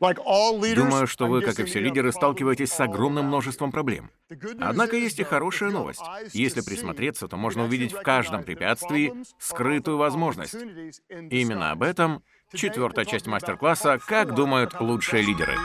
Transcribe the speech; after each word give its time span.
Думаю, 0.00 1.06
что 1.06 1.26
вы, 1.26 1.42
как 1.42 1.58
и 1.58 1.64
все 1.64 1.80
лидеры, 1.80 2.12
сталкиваетесь 2.12 2.72
с 2.72 2.80
огромным 2.80 3.26
множеством 3.26 3.72
проблем. 3.72 4.10
Однако 4.60 4.96
есть 4.96 5.18
и 5.18 5.24
хорошая 5.24 5.70
новость. 5.70 6.02
Если 6.32 6.60
присмотреться, 6.60 7.28
то 7.28 7.36
можно 7.36 7.64
увидеть 7.64 7.92
в 7.92 8.02
каждом 8.02 8.44
препятствии 8.44 9.14
скрытую 9.38 9.96
возможность. 9.96 10.54
Именно 11.08 11.70
об 11.70 11.82
этом 11.82 12.22
четвертая 12.52 13.04
часть 13.04 13.26
мастер-класса 13.26 13.98
«Как 14.06 14.34
думают 14.34 14.78
лучшие 14.80 15.22
лидеры». 15.22 15.56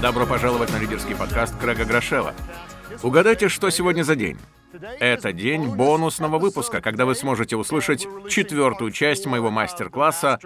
Добро 0.00 0.26
пожаловать 0.26 0.72
на 0.72 0.78
лидерский 0.78 1.16
подкаст 1.16 1.58
Крэга 1.58 1.84
Грошева. 1.84 2.34
Угадайте, 3.02 3.48
что 3.48 3.70
сегодня 3.70 4.02
за 4.02 4.14
день? 4.14 4.38
Это 5.00 5.32
день 5.32 5.74
бонусного 5.74 6.38
выпуска, 6.38 6.80
когда 6.80 7.06
вы 7.06 7.14
сможете 7.14 7.56
услышать 7.56 8.06
четвертую 8.28 8.90
часть 8.90 9.26
моего 9.26 9.50
мастер-класса 9.50 10.38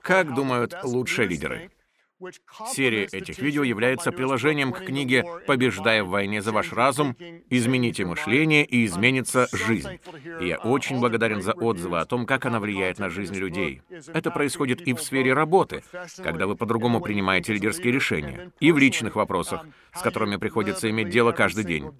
«Как 0.00 0.34
думают 0.34 0.74
лучшие 0.82 1.28
лидеры». 1.28 1.70
Серия 2.72 3.04
этих 3.04 3.38
видео 3.38 3.64
является 3.64 4.12
приложением 4.12 4.72
к 4.72 4.84
книге 4.84 5.24
«Побеждая 5.46 6.04
в 6.04 6.08
войне 6.08 6.40
за 6.42 6.52
ваш 6.52 6.72
разум. 6.72 7.16
Измените 7.50 8.04
мышление 8.04 8.64
и 8.64 8.86
изменится 8.86 9.48
жизнь». 9.52 10.00
И 10.40 10.48
я 10.48 10.58
очень 10.58 11.00
благодарен 11.00 11.42
за 11.42 11.52
отзывы 11.52 11.98
о 12.00 12.06
том, 12.06 12.24
как 12.24 12.46
она 12.46 12.60
влияет 12.60 12.98
на 12.98 13.10
жизнь 13.10 13.34
людей. 13.34 13.82
Это 14.12 14.30
происходит 14.30 14.80
и 14.82 14.94
в 14.94 15.02
сфере 15.02 15.32
работы, 15.34 15.82
когда 16.16 16.46
вы 16.46 16.56
по-другому 16.56 17.00
принимаете 17.00 17.52
лидерские 17.52 17.92
решения, 17.92 18.52
и 18.60 18.72
в 18.72 18.78
личных 18.78 19.16
вопросах, 19.16 19.66
с 19.92 20.00
которыми 20.00 20.36
приходится 20.36 20.88
иметь 20.90 21.10
дело 21.10 21.32
каждый 21.32 21.64
день. 21.64 21.90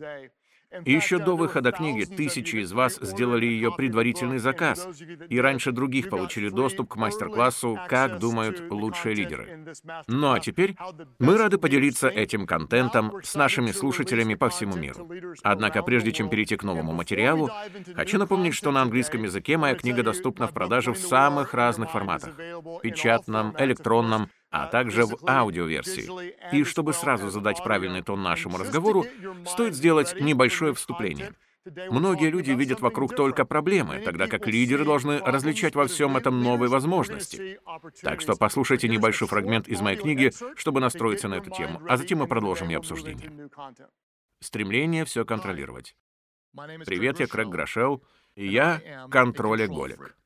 Еще 0.85 1.19
до 1.19 1.37
выхода 1.37 1.73
книги 1.73 2.05
тысячи 2.05 2.57
из 2.57 2.73
вас 2.73 2.99
сделали 3.01 3.47
ее 3.47 3.73
предварительный 3.73 4.39
заказ, 4.39 4.87
и 5.29 5.41
раньше 5.41 5.73
других 5.73 6.09
получили 6.11 6.49
доступ 6.49 6.91
к 6.91 6.97
мастер-классу 6.97 7.79
«Как 7.89 8.19
думают 8.19 8.71
лучшие 8.71 9.15
лидеры». 9.15 9.65
Ну 10.09 10.33
а 10.33 10.41
теперь 10.41 10.77
мы 11.19 11.37
рады 11.37 11.59
поделиться 11.59 12.09
этим 12.09 12.47
контентом 12.47 13.21
с 13.23 13.35
нашими 13.35 13.71
слушателями 13.71 14.35
по 14.35 14.49
всему 14.49 14.77
миру. 14.77 15.09
Однако 15.43 15.83
прежде 15.83 16.13
чем 16.13 16.29
перейти 16.29 16.57
к 16.57 16.65
новому 16.65 16.93
материалу, 16.93 17.51
хочу 17.95 18.19
напомнить, 18.19 18.55
что 18.55 18.71
на 18.71 18.83
английском 18.83 19.23
языке 19.23 19.57
моя 19.57 19.75
книга 19.75 20.03
доступна 20.03 20.47
в 20.47 20.53
продаже 20.53 20.93
в 20.93 20.99
самых 20.99 21.55
разных 21.55 21.91
форматах— 21.91 22.35
печатном, 22.83 23.55
электронном, 23.59 24.29
а 24.55 24.69
также 24.69 25.05
в 25.05 25.19
аудиоверсии. 25.27 26.55
И 26.55 26.63
чтобы 26.63 26.93
сразу 26.93 27.29
задать 27.29 27.63
правильный 27.65 28.03
тон 28.03 28.23
нашему 28.23 28.57
разговору, 28.57 29.05
стоит 29.47 29.75
сделать 29.75 30.15
небольшое 30.21 30.73
вступление. 30.75 31.35
Многие 31.91 32.31
люди 32.31 32.53
видят 32.53 32.81
вокруг 32.81 33.17
только 33.17 33.45
проблемы, 33.45 34.01
тогда 34.05 34.29
как 34.29 34.47
лидеры 34.47 34.85
должны 34.85 35.19
различать 35.19 35.75
во 35.75 35.87
всем 35.87 36.17
этом 36.17 36.41
новые 36.41 36.71
возможности. 36.71 37.59
Так 38.03 38.21
что 38.21 38.37
послушайте 38.37 38.89
небольшой 38.89 39.27
фрагмент 39.27 39.67
из 39.67 39.81
моей 39.81 39.97
книги, 39.97 40.31
чтобы 40.57 40.81
настроиться 40.81 41.27
на 41.27 41.35
эту 41.35 41.51
тему, 41.51 41.83
а 41.89 41.97
затем 41.97 42.19
мы 42.19 42.29
продолжим 42.29 42.69
ее 42.69 42.79
обсуждение. 42.79 43.51
Стремление 44.41 45.05
все 45.05 45.25
контролировать. 45.25 45.97
Привет, 46.87 47.19
я 47.19 47.27
Крэг 47.27 47.49
Грошел, 47.49 48.05
и 48.37 48.47
я 48.47 49.09
контролеголик. 49.11 50.17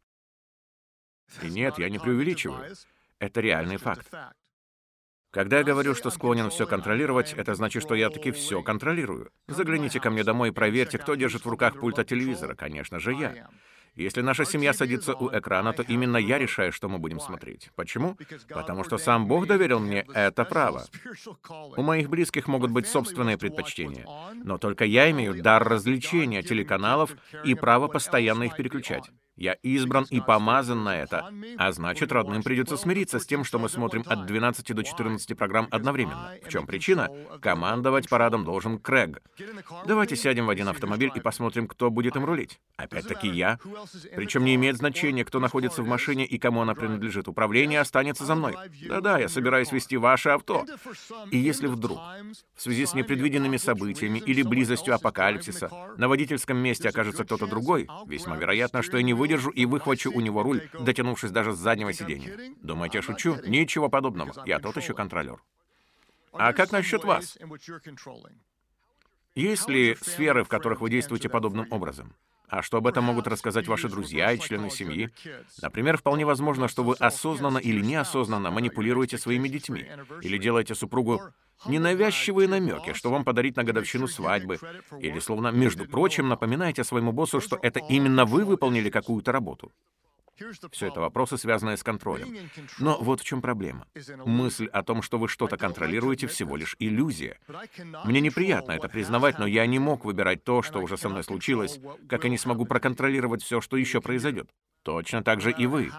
И 1.42 1.48
нет, 1.48 1.78
я 1.78 1.88
не 1.88 1.98
преувеличиваю. 1.98 2.74
Это 3.20 3.40
реальный 3.40 3.76
факт. 3.76 4.08
Когда 5.30 5.58
я 5.58 5.64
говорю, 5.64 5.94
что 5.94 6.10
склонен 6.10 6.48
все 6.48 6.66
контролировать, 6.66 7.34
это 7.34 7.54
значит, 7.54 7.82
что 7.82 7.94
я 7.94 8.08
таки 8.08 8.30
все 8.30 8.62
контролирую. 8.62 9.30
Загляните 9.46 10.00
ко 10.00 10.10
мне 10.10 10.24
домой 10.24 10.48
и 10.48 10.52
проверьте, 10.52 10.98
кто 10.98 11.16
держит 11.16 11.44
в 11.44 11.48
руках 11.48 11.78
пульт 11.78 11.98
от 11.98 12.08
телевизора. 12.08 12.54
Конечно 12.54 12.98
же, 12.98 13.12
я. 13.12 13.48
Если 13.94 14.22
наша 14.22 14.44
семья 14.44 14.72
садится 14.72 15.14
у 15.14 15.28
экрана, 15.36 15.72
то 15.72 15.82
именно 15.82 16.16
я 16.16 16.38
решаю, 16.38 16.72
что 16.72 16.88
мы 16.88 16.98
будем 16.98 17.20
смотреть. 17.20 17.70
Почему? 17.74 18.16
Потому 18.48 18.84
что 18.84 18.96
сам 18.96 19.26
Бог 19.26 19.46
доверил 19.46 19.80
мне 19.80 20.06
это 20.14 20.44
право. 20.44 20.84
У 21.76 21.82
моих 21.82 22.08
близких 22.08 22.46
могут 22.46 22.70
быть 22.70 22.86
собственные 22.86 23.38
предпочтения, 23.38 24.06
но 24.34 24.56
только 24.56 24.84
я 24.84 25.10
имею 25.10 25.42
дар 25.42 25.68
развлечения 25.68 26.42
телеканалов 26.42 27.10
и 27.44 27.54
право 27.54 27.88
постоянно 27.88 28.44
их 28.44 28.56
переключать. 28.56 29.10
Я 29.38 29.52
избран 29.62 30.04
и 30.10 30.20
помазан 30.20 30.82
на 30.82 30.96
это. 30.96 31.32
А 31.56 31.70
значит, 31.70 32.10
родным 32.10 32.42
придется 32.42 32.76
смириться 32.76 33.20
с 33.20 33.26
тем, 33.26 33.44
что 33.44 33.60
мы 33.60 33.68
смотрим 33.68 34.02
от 34.06 34.26
12 34.26 34.74
до 34.74 34.82
14 34.82 35.38
программ 35.38 35.68
одновременно. 35.70 36.32
В 36.44 36.48
чем 36.48 36.66
причина? 36.66 37.08
Командовать 37.40 38.08
парадом 38.08 38.44
должен 38.44 38.78
Крэг. 38.80 39.22
Давайте 39.86 40.16
сядем 40.16 40.46
в 40.46 40.50
один 40.50 40.68
автомобиль 40.68 41.12
и 41.14 41.20
посмотрим, 41.20 41.68
кто 41.68 41.88
будет 41.88 42.16
им 42.16 42.24
рулить. 42.24 42.58
Опять-таки 42.76 43.28
я. 43.28 43.60
Причем 44.16 44.44
не 44.44 44.56
имеет 44.56 44.76
значения, 44.76 45.24
кто 45.24 45.38
находится 45.38 45.84
в 45.84 45.86
машине 45.86 46.26
и 46.26 46.36
кому 46.38 46.62
она 46.62 46.74
принадлежит. 46.74 47.28
Управление 47.28 47.78
останется 47.78 48.24
за 48.24 48.34
мной. 48.34 48.56
Да-да, 48.88 49.18
я 49.18 49.28
собираюсь 49.28 49.70
вести 49.70 49.96
ваше 49.96 50.30
авто. 50.30 50.66
И 51.30 51.38
если 51.38 51.68
вдруг, 51.68 52.00
в 52.56 52.62
связи 52.62 52.86
с 52.86 52.94
непредвиденными 52.94 53.56
событиями 53.56 54.18
или 54.18 54.42
близостью 54.42 54.96
апокалипсиса, 54.96 55.70
на 55.96 56.08
водительском 56.08 56.56
месте 56.56 56.88
окажется 56.88 57.24
кто-то 57.24 57.46
другой, 57.46 57.88
весьма 58.08 58.36
вероятно, 58.36 58.82
что 58.82 58.96
я 58.96 59.04
не 59.04 59.14
выйду 59.14 59.27
выдержу 59.28 59.50
и 59.50 59.66
выхвачу 59.66 60.10
у 60.10 60.20
него 60.20 60.42
руль, 60.42 60.68
дотянувшись 60.80 61.30
даже 61.30 61.52
с 61.52 61.58
заднего 61.58 61.92
сиденья. 61.92 62.36
Думаете, 62.62 62.98
я 62.98 63.02
шучу? 63.02 63.36
Ничего 63.46 63.88
подобного. 63.88 64.32
Я 64.46 64.58
тот 64.58 64.76
еще 64.76 64.94
контролер. 64.94 65.38
А 66.32 66.52
как 66.52 66.72
насчет 66.72 67.04
вас? 67.04 67.38
Есть 69.34 69.68
ли 69.68 69.96
сферы, 70.00 70.44
в 70.44 70.48
которых 70.48 70.80
вы 70.80 70.90
действуете 70.90 71.28
подобным 71.28 71.66
образом? 71.70 72.14
А 72.48 72.62
что 72.62 72.78
об 72.78 72.86
этом 72.86 73.04
могут 73.04 73.26
рассказать 73.26 73.68
ваши 73.68 73.88
друзья 73.88 74.32
и 74.32 74.38
члены 74.38 74.70
семьи? 74.70 75.10
Например, 75.60 75.98
вполне 75.98 76.24
возможно, 76.24 76.68
что 76.68 76.82
вы 76.82 76.94
осознанно 76.94 77.58
или 77.58 77.80
неосознанно 77.80 78.50
манипулируете 78.50 79.18
своими 79.18 79.48
детьми 79.48 79.86
или 80.22 80.38
делаете 80.38 80.74
супругу 80.74 81.20
ненавязчивые 81.66 82.48
намеки, 82.48 82.92
что 82.94 83.10
вам 83.10 83.24
подарить 83.24 83.56
на 83.56 83.64
годовщину 83.64 84.06
свадьбы, 84.06 84.58
или 85.00 85.18
словно, 85.18 85.48
между 85.48 85.84
прочим, 85.86 86.28
напоминаете 86.28 86.84
своему 86.84 87.12
боссу, 87.12 87.40
что 87.40 87.58
это 87.60 87.80
именно 87.80 88.24
вы 88.24 88.44
выполнили 88.44 88.90
какую-то 88.90 89.32
работу. 89.32 89.72
Все 90.72 90.88
это 90.88 91.00
вопросы, 91.00 91.38
связанные 91.38 91.76
с 91.76 91.82
контролем. 91.82 92.34
Но 92.78 92.98
вот 93.00 93.20
в 93.20 93.24
чем 93.24 93.42
проблема. 93.42 93.86
Мысль 94.24 94.66
о 94.66 94.82
том, 94.82 95.02
что 95.02 95.18
вы 95.18 95.28
что-то 95.28 95.56
контролируете, 95.56 96.26
всего 96.26 96.56
лишь 96.56 96.76
иллюзия. 96.78 97.38
Мне 98.04 98.20
неприятно 98.20 98.72
это 98.72 98.88
признавать, 98.88 99.38
но 99.38 99.46
я 99.46 99.66
не 99.66 99.78
мог 99.78 100.04
выбирать 100.04 100.44
то, 100.44 100.62
что 100.62 100.80
уже 100.80 100.96
со 100.96 101.08
мной 101.08 101.24
случилось, 101.24 101.80
как 102.08 102.24
и 102.24 102.30
не 102.30 102.38
смогу 102.38 102.64
проконтролировать 102.64 103.42
все, 103.42 103.60
что 103.60 103.76
еще 103.76 104.00
произойдет. 104.00 104.50
Точно 104.82 105.22
так 105.22 105.40
же 105.40 105.50
и 105.50 105.66
вы. 105.66 105.90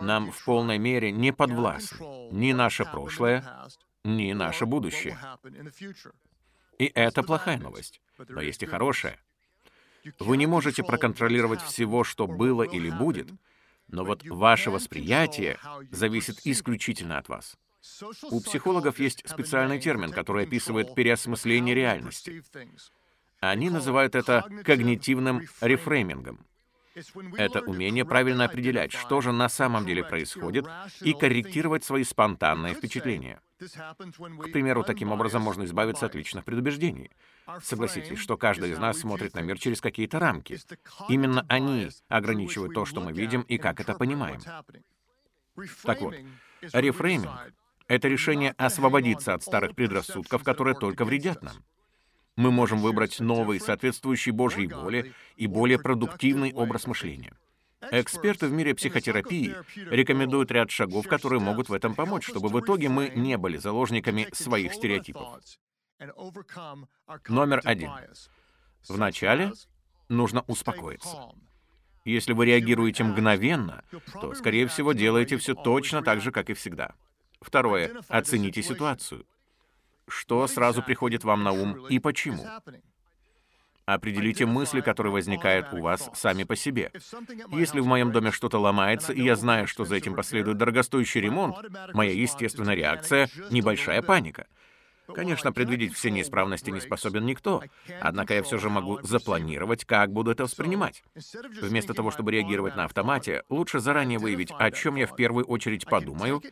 Нам 0.00 0.30
в 0.30 0.44
полной 0.44 0.78
мере 0.78 1.10
не 1.10 1.32
подвластны 1.32 2.30
ни 2.30 2.52
наше 2.52 2.84
прошлое, 2.84 3.44
ни 4.04 4.32
наше 4.32 4.66
будущее. 4.66 5.18
И 6.78 6.86
это 6.86 7.22
плохая 7.22 7.58
новость. 7.58 8.00
Но 8.28 8.40
есть 8.40 8.62
и 8.62 8.66
хорошая. 8.66 9.18
Вы 10.18 10.36
не 10.36 10.46
можете 10.46 10.82
проконтролировать 10.82 11.62
всего, 11.62 12.02
что 12.04 12.26
было 12.26 12.62
или 12.62 12.90
будет, 12.90 13.30
но 13.88 14.04
вот 14.04 14.24
ваше 14.24 14.70
восприятие 14.70 15.58
зависит 15.90 16.40
исключительно 16.44 17.18
от 17.18 17.28
вас. 17.28 17.56
У 18.30 18.40
психологов 18.40 18.98
есть 18.98 19.28
специальный 19.28 19.80
термин, 19.80 20.12
который 20.12 20.44
описывает 20.44 20.94
переосмысление 20.94 21.74
реальности. 21.74 22.42
Они 23.40 23.70
называют 23.70 24.14
это 24.14 24.46
когнитивным 24.64 25.42
рефреймингом. 25.60 26.46
Это 27.36 27.60
умение 27.60 28.04
правильно 28.04 28.44
определять, 28.44 28.92
что 28.92 29.20
же 29.20 29.32
на 29.32 29.48
самом 29.48 29.86
деле 29.86 30.04
происходит, 30.04 30.66
и 31.00 31.12
корректировать 31.12 31.84
свои 31.84 32.04
спонтанные 32.04 32.74
впечатления. 32.74 33.40
К 33.68 34.52
примеру, 34.52 34.84
таким 34.84 35.12
образом 35.12 35.42
можно 35.42 35.64
избавиться 35.64 36.06
от 36.06 36.14
личных 36.14 36.44
предубеждений. 36.44 37.10
Согласитесь, 37.62 38.18
что 38.18 38.36
каждый 38.36 38.70
из 38.70 38.78
нас 38.78 38.98
смотрит 38.98 39.34
на 39.34 39.40
мир 39.40 39.58
через 39.58 39.80
какие-то 39.80 40.18
рамки. 40.18 40.58
Именно 41.08 41.44
они 41.48 41.88
ограничивают 42.08 42.74
то, 42.74 42.84
что 42.84 43.00
мы 43.00 43.12
видим 43.12 43.42
и 43.42 43.58
как 43.58 43.80
это 43.80 43.94
понимаем. 43.94 44.40
Так 45.82 46.00
вот, 46.00 46.14
рефрейминг— 46.72 47.52
это 47.88 48.08
решение 48.08 48.52
освободиться 48.56 49.34
от 49.34 49.42
старых 49.42 49.74
предрассудков, 49.74 50.42
которые 50.42 50.74
только 50.74 51.04
вредят 51.04 51.42
нам 51.42 51.56
мы 52.36 52.50
можем 52.50 52.80
выбрать 52.80 53.20
новый, 53.20 53.60
соответствующий 53.60 54.32
Божьей 54.32 54.66
воле 54.66 55.12
и 55.36 55.46
более 55.46 55.78
продуктивный 55.78 56.52
образ 56.52 56.86
мышления. 56.86 57.34
Эксперты 57.90 58.46
в 58.46 58.52
мире 58.52 58.74
психотерапии 58.74 59.54
рекомендуют 59.90 60.50
ряд 60.50 60.70
шагов, 60.70 61.08
которые 61.08 61.40
могут 61.40 61.68
в 61.68 61.72
этом 61.72 61.94
помочь, 61.94 62.26
чтобы 62.26 62.48
в 62.48 62.60
итоге 62.60 62.88
мы 62.88 63.10
не 63.14 63.36
были 63.36 63.56
заложниками 63.56 64.28
своих 64.32 64.74
стереотипов. 64.74 65.40
Номер 67.28 67.60
один. 67.64 67.90
Вначале 68.88 69.52
нужно 70.08 70.44
успокоиться. 70.46 71.32
Если 72.04 72.32
вы 72.32 72.46
реагируете 72.46 73.04
мгновенно, 73.04 73.84
то, 74.20 74.34
скорее 74.34 74.66
всего, 74.66 74.92
делаете 74.92 75.36
все 75.36 75.54
точно 75.54 76.02
так 76.02 76.20
же, 76.20 76.32
как 76.32 76.50
и 76.50 76.54
всегда. 76.54 76.94
Второе. 77.40 77.92
Оцените 78.08 78.62
ситуацию. 78.62 79.24
Что 80.08 80.46
сразу 80.48 80.82
приходит 80.82 81.24
вам 81.24 81.44
на 81.44 81.52
ум 81.52 81.86
и 81.86 81.98
почему? 81.98 82.44
Определите 83.86 84.46
мысли, 84.46 84.80
которые 84.80 85.12
возникают 85.12 85.72
у 85.72 85.80
вас 85.80 86.10
сами 86.14 86.44
по 86.44 86.56
себе. 86.56 86.92
Если 87.50 87.80
в 87.80 87.86
моем 87.86 88.12
доме 88.12 88.30
что-то 88.30 88.58
ломается, 88.58 89.12
и 89.12 89.22
я 89.22 89.36
знаю, 89.36 89.66
что 89.66 89.84
за 89.84 89.96
этим 89.96 90.14
последует 90.14 90.58
дорогостоящий 90.58 91.20
ремонт, 91.20 91.56
моя 91.92 92.12
естественная 92.12 92.74
реакция— 92.74 93.28
небольшая 93.50 94.02
паника— 94.02 94.46
Конечно, 95.14 95.52
предвидеть 95.52 95.94
все 95.94 96.10
неисправности 96.10 96.70
не 96.70 96.80
способен 96.80 97.26
никто, 97.26 97.62
однако 98.00 98.34
я 98.34 98.42
все 98.42 98.58
же 98.58 98.70
могу 98.70 99.00
запланировать, 99.02 99.84
как 99.84 100.12
буду 100.12 100.30
это 100.30 100.44
воспринимать. 100.44 101.02
Вместо 101.60 101.94
того, 101.94 102.10
чтобы 102.10 102.32
реагировать 102.32 102.76
на 102.76 102.84
автомате, 102.84 103.42
лучше 103.48 103.80
заранее 103.80 104.18
выявить, 104.18 104.52
о 104.56 104.70
чем 104.70 104.96
я 104.96 105.06
в 105.06 105.16
первую 105.16 105.44
очередь 105.46 105.86
подумаю, 105.86 106.42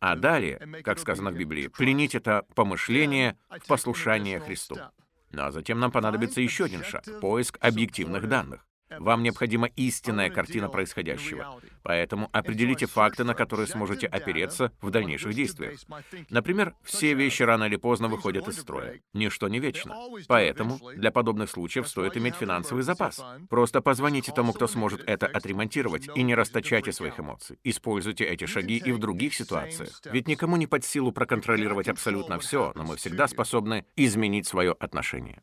а 0.00 0.16
далее, 0.16 0.82
как 0.84 0.98
сказано 0.98 1.30
в 1.30 1.36
Библии, 1.36 1.68
пленить 1.68 2.14
это 2.14 2.44
помышление 2.54 3.36
в 3.50 3.66
послушание 3.66 4.40
Христу. 4.40 4.76
А 5.32 5.50
затем 5.50 5.80
нам 5.80 5.90
понадобится 5.90 6.40
еще 6.40 6.64
один 6.64 6.82
шаг— 6.84 7.04
поиск 7.20 7.58
объективных 7.60 8.28
данных. 8.28 8.66
Вам 8.90 9.22
необходима 9.22 9.66
истинная 9.76 10.30
картина 10.30 10.68
происходящего. 10.68 11.60
Поэтому 11.82 12.28
определите 12.32 12.86
факты, 12.86 13.24
на 13.24 13.34
которые 13.34 13.66
сможете 13.66 14.06
опереться 14.06 14.72
в 14.80 14.90
дальнейших 14.90 15.34
действиях. 15.34 15.78
Например, 16.30 16.74
все 16.82 17.14
вещи 17.14 17.42
рано 17.42 17.64
или 17.64 17.76
поздно 17.76 18.08
выходят 18.08 18.48
из 18.48 18.58
строя. 18.58 19.00
Ничто 19.12 19.48
не 19.48 19.58
вечно. 19.58 19.96
Поэтому 20.28 20.78
для 20.94 21.10
подобных 21.10 21.50
случаев 21.50 21.88
стоит 21.88 22.16
иметь 22.16 22.36
финансовый 22.36 22.82
запас. 22.82 23.24
Просто 23.48 23.80
позвоните 23.80 24.32
тому, 24.32 24.52
кто 24.52 24.66
сможет 24.66 25.02
это 25.06 25.26
отремонтировать, 25.26 26.08
и 26.14 26.22
не 26.22 26.34
расточайте 26.34 26.92
своих 26.92 27.18
эмоций. 27.18 27.58
Используйте 27.64 28.24
эти 28.24 28.46
шаги 28.46 28.76
и 28.76 28.92
в 28.92 28.98
других 28.98 29.34
ситуациях. 29.34 30.00
Ведь 30.04 30.28
никому 30.28 30.56
не 30.56 30.66
под 30.66 30.84
силу 30.84 31.12
проконтролировать 31.12 31.88
абсолютно 31.88 32.38
все, 32.38 32.72
но 32.74 32.84
мы 32.84 32.96
всегда 32.96 33.26
способны 33.28 33.84
изменить 33.96 34.46
свое 34.46 34.72
отношение. 34.72 35.42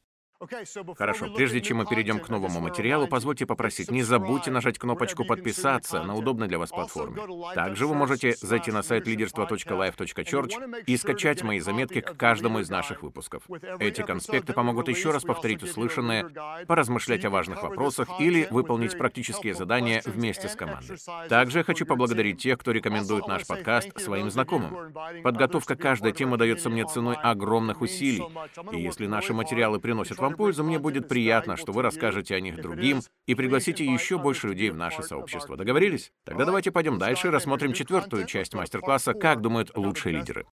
Хорошо, 0.97 1.33
прежде 1.33 1.61
чем 1.61 1.77
мы 1.77 1.85
перейдем 1.85 2.19
к 2.19 2.29
новому 2.29 2.59
материалу, 2.59 3.07
позвольте 3.07 3.45
попросить, 3.45 3.91
не 3.91 4.03
забудьте 4.03 4.51
нажать 4.51 4.77
кнопочку 4.77 5.25
«Подписаться» 5.25 6.03
на 6.03 6.15
удобной 6.15 6.47
для 6.47 6.59
вас 6.59 6.69
платформе. 6.69 7.21
Также 7.55 7.87
вы 7.87 7.95
можете 7.95 8.35
зайти 8.41 8.71
на 8.71 8.83
сайт 8.83 9.07
leaderство.life.church 9.07 10.83
и 10.85 10.97
скачать 10.97 11.43
мои 11.43 11.59
заметки 11.59 12.01
к 12.01 12.15
каждому 12.15 12.59
из 12.59 12.69
наших 12.69 13.03
выпусков. 13.03 13.43
Эти 13.79 14.01
конспекты 14.01 14.53
помогут 14.53 14.87
еще 14.87 15.11
раз 15.11 15.23
повторить 15.23 15.63
услышанное, 15.63 16.29
поразмышлять 16.67 17.25
о 17.25 17.29
важных 17.29 17.63
вопросах 17.63 18.09
или 18.19 18.47
выполнить 18.49 18.97
практические 18.97 19.53
задания 19.53 20.01
вместе 20.05 20.47
с 20.47 20.55
командой. 20.55 20.97
Также 21.29 21.59
я 21.59 21.63
хочу 21.63 21.85
поблагодарить 21.85 22.41
тех, 22.41 22.59
кто 22.59 22.71
рекомендует 22.71 23.27
наш 23.27 23.45
подкаст 23.45 23.99
своим 23.99 24.29
знакомым. 24.29 24.93
Подготовка 25.23 25.75
каждой 25.75 26.11
темы 26.11 26.37
дается 26.37 26.69
мне 26.69 26.85
ценой 26.85 27.15
огромных 27.15 27.81
усилий, 27.81 28.23
и 28.71 28.81
если 28.81 29.07
наши 29.07 29.33
материалы 29.33 29.79
приносят 29.79 30.17
вам 30.19 30.32
пользу, 30.33 30.63
мне 30.63 30.79
будет 30.79 31.07
приятно, 31.07 31.57
что 31.57 31.71
вы 31.71 31.81
расскажете 31.81 32.35
о 32.35 32.39
них 32.39 32.61
другим 32.61 33.01
и 33.25 33.35
пригласите 33.35 33.85
еще 33.85 34.17
больше 34.17 34.47
людей 34.47 34.69
в 34.69 34.75
наше 34.75 35.03
сообщество. 35.03 35.57
Договорились? 35.57 36.11
Тогда 36.25 36.45
давайте 36.45 36.71
пойдем 36.71 36.97
дальше 36.97 37.27
и 37.27 37.31
рассмотрим 37.31 37.73
четвертую 37.73 38.25
часть 38.25 38.53
мастер-класса 38.53 39.13
«Как 39.13 39.41
думают 39.41 39.75
лучшие 39.75 40.17
лидеры». 40.17 40.45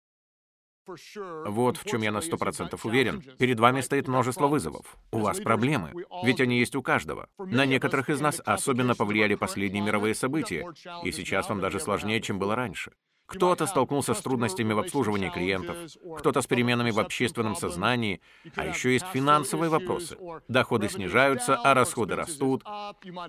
Вот 1.46 1.76
в 1.76 1.84
чем 1.84 2.00
я 2.02 2.10
на 2.10 2.20
сто 2.20 2.38
процентов 2.38 2.86
уверен. 2.86 3.22
Перед 3.38 3.60
вами 3.60 3.82
стоит 3.82 4.08
множество 4.08 4.46
вызовов. 4.46 4.96
У 5.12 5.18
вас 5.18 5.38
проблемы, 5.38 5.92
ведь 6.24 6.40
они 6.40 6.58
есть 6.58 6.74
у 6.76 6.82
каждого. 6.82 7.28
На 7.38 7.66
некоторых 7.66 8.08
из 8.08 8.20
нас 8.20 8.40
особенно 8.44 8.94
повлияли 8.94 9.34
последние 9.34 9.82
мировые 9.82 10.14
события, 10.14 10.66
и 11.04 11.12
сейчас 11.12 11.48
вам 11.48 11.60
даже 11.60 11.78
сложнее, 11.78 12.20
чем 12.20 12.38
было 12.38 12.54
раньше. 12.56 12.92
Кто-то 13.28 13.66
столкнулся 13.66 14.14
с 14.14 14.22
трудностями 14.22 14.72
в 14.72 14.78
обслуживании 14.78 15.28
клиентов, 15.28 15.76
кто-то 16.18 16.40
с 16.40 16.46
переменами 16.46 16.90
в 16.90 16.98
общественном 16.98 17.56
сознании, 17.56 18.22
а 18.56 18.64
еще 18.64 18.94
есть 18.94 19.04
финансовые 19.12 19.68
вопросы. 19.68 20.16
Доходы 20.48 20.88
снижаются, 20.88 21.56
а 21.56 21.74
расходы 21.74 22.16
растут. 22.16 22.64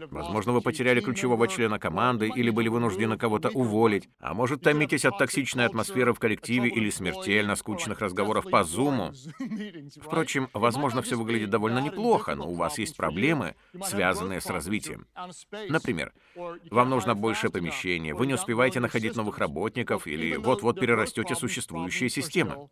Возможно, 0.09 0.53
вы 0.53 0.61
потеряли 0.61 1.01
ключевого 1.01 1.49
члена 1.49 1.79
команды 1.79 2.31
или 2.33 2.49
были 2.49 2.69
вынуждены 2.69 3.17
кого-то 3.17 3.49
уволить, 3.49 4.07
а 4.21 4.33
может, 4.33 4.61
томитесь 4.61 5.03
от 5.03 5.17
токсичной 5.17 5.65
атмосферы 5.65 6.13
в 6.13 6.19
коллективе 6.19 6.69
или 6.69 6.89
смертельно 6.89 7.57
скучных 7.57 7.99
разговоров 7.99 8.49
по 8.49 8.63
Зуму. 8.63 9.11
Впрочем, 10.01 10.47
возможно, 10.53 11.01
все 11.01 11.17
выглядит 11.17 11.49
довольно 11.49 11.79
неплохо, 11.79 12.35
но 12.35 12.47
у 12.47 12.55
вас 12.55 12.77
есть 12.77 12.95
проблемы, 12.95 13.55
связанные 13.83 14.39
с 14.39 14.45
развитием. 14.45 15.07
Например, 15.67 16.13
вам 16.71 16.89
нужно 16.89 17.15
большее 17.15 17.51
помещение, 17.51 18.13
вы 18.13 18.27
не 18.27 18.35
успеваете 18.35 18.79
находить 18.79 19.17
новых 19.17 19.39
работников, 19.39 19.88
сотрудников 19.89 20.07
или 20.07 20.35
вот-вот 20.37 20.79
перерастете 20.79 21.35
существующие 21.35 22.09
системы. 22.09 22.69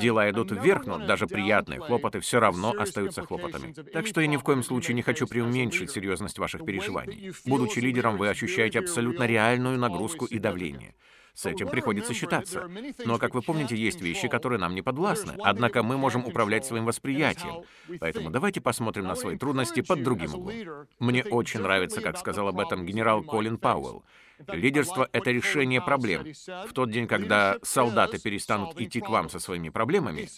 Дела 0.00 0.30
идут 0.30 0.50
вверх, 0.50 0.86
но 0.86 0.98
даже 0.98 1.26
приятные 1.26 1.78
хлопоты 1.78 2.20
все 2.20 2.40
равно 2.40 2.72
остаются 2.72 3.22
хлопотами. 3.22 3.74
Так 3.92 4.06
что 4.06 4.22
я 4.22 4.26
ни 4.26 4.38
в 4.38 4.42
коем 4.42 4.62
случае 4.62 4.94
не 4.94 5.02
хочу 5.02 5.26
преуменьшить 5.26 5.90
серьезность 5.90 6.38
ваших 6.38 6.64
переживаний. 6.64 7.32
Будучи 7.44 7.80
лидером, 7.80 8.16
вы 8.16 8.30
ощущаете 8.30 8.78
абсолютно 8.78 9.24
реальную 9.24 9.78
нагрузку 9.78 10.24
и 10.24 10.38
давление. 10.38 10.94
С 11.34 11.46
этим 11.46 11.68
приходится 11.68 12.14
считаться. 12.14 12.70
Но, 13.04 13.18
как 13.18 13.34
вы 13.34 13.42
помните, 13.42 13.76
есть 13.76 14.00
вещи, 14.00 14.28
которые 14.28 14.60
нам 14.60 14.74
не 14.74 14.82
подвластны. 14.82 15.34
Однако 15.42 15.82
мы 15.82 15.98
можем 15.98 16.24
управлять 16.24 16.64
своим 16.64 16.84
восприятием. 16.84 17.64
Поэтому 17.98 18.30
давайте 18.30 18.60
посмотрим 18.60 19.04
на 19.04 19.16
свои 19.16 19.36
трудности 19.36 19.80
под 19.80 20.02
другим 20.02 20.34
углом. 20.34 20.86
Мне 21.00 21.24
очень 21.24 21.60
нравится, 21.60 22.00
как 22.00 22.18
сказал 22.18 22.48
об 22.48 22.60
этом 22.60 22.86
генерал 22.86 23.22
Колин 23.22 23.58
Пауэлл. 23.58 24.04
Лидерство— 24.48 25.08
это 25.12 25.30
решение 25.30 25.80
проблем. 25.80 26.24
В 26.68 26.72
тот 26.72 26.90
день, 26.90 27.06
когда 27.06 27.58
солдаты 27.62 28.20
перестанут 28.20 28.80
идти 28.80 29.00
к 29.00 29.08
вам 29.08 29.28
со 29.28 29.38
своими 29.38 29.68
проблемами, 29.68 30.28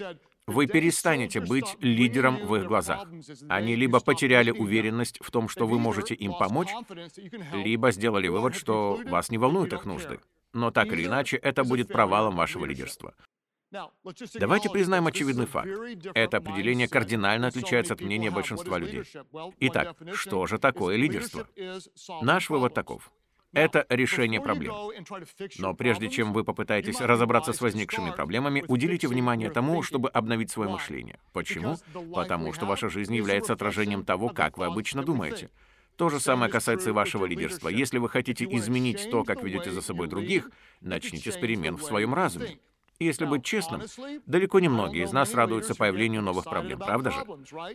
вы 0.46 0.66
перестанете 0.66 1.40
быть 1.40 1.76
лидером 1.80 2.46
в 2.46 2.54
их 2.56 2.66
глазах. 2.66 3.06
Они 3.48 3.74
либо 3.74 4.00
потеряли 4.00 4.50
уверенность 4.50 5.18
в 5.20 5.30
том, 5.30 5.48
что 5.48 5.66
вы 5.66 5.78
можете 5.78 6.14
им 6.14 6.34
помочь, 6.38 6.68
либо 7.52 7.90
сделали 7.90 8.28
вывод, 8.28 8.54
что 8.54 9.00
вас 9.06 9.30
не 9.30 9.38
волнуют 9.38 9.72
их 9.72 9.84
нужды. 9.84 10.20
Но 10.56 10.70
так 10.70 10.86
или 10.88 11.04
иначе, 11.04 11.36
это 11.36 11.64
будет 11.64 11.88
провалом 11.88 12.34
вашего 12.34 12.64
лидерства. 12.64 13.14
Давайте 14.34 14.70
признаем 14.70 15.06
очевидный 15.06 15.44
факт. 15.44 15.68
Это 16.14 16.38
определение 16.38 16.88
кардинально 16.88 17.48
отличается 17.48 17.92
от 17.92 18.00
мнения 18.00 18.30
большинства 18.30 18.78
людей. 18.78 19.02
Итак, 19.60 19.94
что 20.14 20.46
же 20.46 20.58
такое 20.58 20.96
лидерство? 20.96 21.46
Наш 22.22 22.48
вывод 22.48 22.72
таков. 22.72 23.12
Это 23.52 23.84
решение 23.90 24.40
проблем. 24.40 24.74
Но 25.58 25.74
прежде 25.74 26.08
чем 26.08 26.32
вы 26.32 26.42
попытаетесь 26.42 27.00
разобраться 27.00 27.52
с 27.52 27.60
возникшими 27.60 28.12
проблемами, 28.12 28.64
уделите 28.66 29.08
внимание 29.08 29.50
тому, 29.50 29.82
чтобы 29.82 30.08
обновить 30.08 30.50
свое 30.50 30.70
мышление. 30.70 31.18
Почему? 31.34 31.76
Потому 32.14 32.54
что 32.54 32.64
ваша 32.64 32.88
жизнь 32.88 33.14
является 33.14 33.52
отражением 33.52 34.04
того, 34.04 34.30
как 34.30 34.56
вы 34.56 34.64
обычно 34.64 35.02
думаете. 35.02 35.50
То 35.96 36.10
же 36.10 36.20
самое 36.20 36.50
касается 36.50 36.90
и 36.90 36.92
вашего 36.92 37.24
лидерства. 37.24 37.68
Если 37.68 37.98
вы 37.98 38.08
хотите 38.08 38.44
изменить 38.44 39.10
то, 39.10 39.24
как 39.24 39.42
ведете 39.42 39.70
за 39.70 39.80
собой 39.80 40.08
других, 40.08 40.50
начните 40.80 41.32
с 41.32 41.36
перемен 41.36 41.76
в 41.76 41.82
своем 41.82 42.14
разуме. 42.14 42.58
Если 42.98 43.26
быть 43.26 43.44
честным, 43.44 43.82
далеко 44.24 44.58
не 44.58 44.68
многие 44.68 45.04
из 45.04 45.12
нас 45.12 45.34
радуются 45.34 45.74
появлению 45.74 46.22
новых 46.22 46.44
проблем, 46.44 46.78
правда 46.78 47.10
же? 47.10 47.24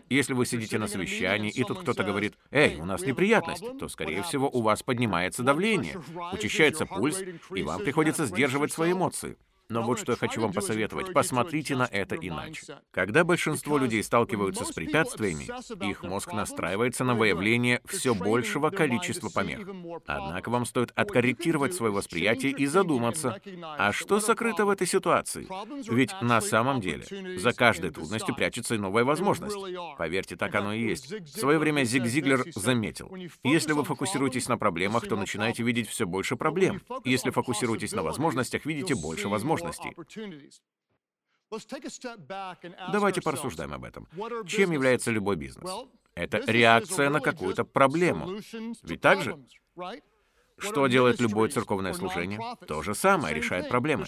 Если 0.09 0.33
вы 0.33 0.47
сидите 0.47 0.79
на 0.79 0.87
совещании, 0.87 1.51
и 1.51 1.63
тут 1.63 1.81
кто-то 1.81 2.03
говорит, 2.03 2.33
«Эй, 2.49 2.79
у 2.79 2.85
нас 2.85 3.01
неприятность», 3.01 3.63
то, 3.79 3.87
скорее 3.87 4.23
всего, 4.23 4.49
у 4.49 4.61
вас 4.61 4.81
поднимается 4.81 5.43
давление, 5.43 6.01
учащается 6.33 6.87
пульс, 6.87 7.21
и 7.53 7.61
вам 7.61 7.81
приходится 7.81 8.25
сдерживать 8.25 8.71
свои 8.71 8.93
эмоции. 8.93 9.37
Но 9.71 9.83
вот 9.83 9.99
что 9.99 10.11
я 10.11 10.17
хочу 10.17 10.41
вам 10.41 10.51
посоветовать. 10.51 11.13
Посмотрите 11.13 11.77
на 11.77 11.87
это 11.89 12.15
иначе. 12.15 12.61
Когда 12.91 13.23
большинство 13.23 13.77
людей 13.77 14.03
сталкиваются 14.03 14.65
с 14.65 14.71
препятствиями, 14.73 15.47
их 15.89 16.03
мозг 16.03 16.33
настраивается 16.33 17.05
на 17.05 17.15
выявление 17.15 17.81
все 17.85 18.13
большего 18.13 18.69
количества 18.69 19.29
помех. 19.29 19.67
Однако 20.05 20.49
вам 20.49 20.65
стоит 20.65 20.91
откорректировать 20.95 21.73
свое 21.73 21.93
восприятие 21.93 22.51
и 22.51 22.65
задуматься, 22.65 23.39
а 23.61 23.93
что 23.93 24.19
сокрыто 24.19 24.65
в 24.65 24.69
этой 24.69 24.87
ситуации? 24.87 25.47
Ведь 25.89 26.13
на 26.21 26.41
самом 26.41 26.81
деле 26.81 27.05
за 27.37 27.53
каждой 27.53 27.91
трудностью 27.91 28.35
прячется 28.35 28.75
и 28.75 28.77
новая 28.77 29.05
возможность. 29.05 29.55
Поверьте, 29.97 30.35
так 30.35 30.53
оно 30.55 30.73
и 30.73 30.81
есть. 30.81 31.11
В 31.11 31.39
свое 31.39 31.57
время 31.57 31.83
Зиг 31.85 32.05
Зиглер 32.05 32.43
заметил, 32.55 33.09
если 33.43 33.71
вы 33.71 33.85
фокусируетесь 33.85 34.49
на 34.49 34.57
проблемах, 34.57 35.07
то 35.07 35.15
начинаете 35.15 35.63
видеть 35.63 35.87
все 35.87 36.05
больше 36.05 36.35
проблем. 36.35 36.81
Если 37.05 37.29
фокусируетесь 37.29 37.93
на 37.93 38.03
возможностях, 38.03 38.65
видите 38.65 38.95
больше 38.95 39.29
возможностей 39.29 39.60
возможностей. 39.61 39.95
Давайте 42.91 43.21
порассуждаем 43.21 43.73
об 43.73 43.83
этом. 43.83 44.07
Чем 44.47 44.71
является 44.71 45.11
любой 45.11 45.35
бизнес? 45.35 45.69
Это 46.15 46.41
реакция 46.47 47.09
на 47.09 47.19
какую-то 47.19 47.63
проблему. 47.65 48.39
Ведь 48.83 49.01
так 49.01 49.21
же? 49.21 49.37
Что 50.57 50.87
делает 50.87 51.19
любое 51.19 51.49
церковное 51.49 51.93
служение? 51.93 52.39
То 52.67 52.83
же 52.83 52.93
самое, 52.93 53.35
решает 53.35 53.69
проблемы. 53.69 54.05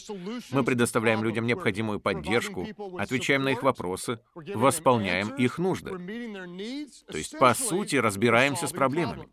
Мы 0.51 0.63
предоставляем 0.63 1.23
людям 1.23 1.47
необходимую 1.47 1.99
поддержку, 1.99 2.67
отвечаем 2.99 3.43
на 3.43 3.49
их 3.49 3.63
вопросы, 3.63 4.19
восполняем 4.35 5.35
их 5.35 5.57
нужды. 5.57 5.89
То 7.07 7.17
есть, 7.17 7.37
по 7.37 7.53
сути, 7.53 7.95
разбираемся 7.95 8.67
с 8.67 8.71
проблемами. 8.71 9.27